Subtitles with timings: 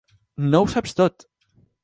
[0.53, 1.27] No ho saps tot.